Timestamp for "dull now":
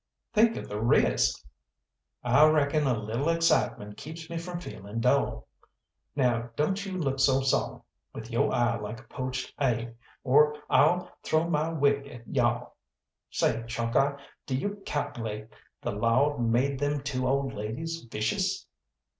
4.99-6.49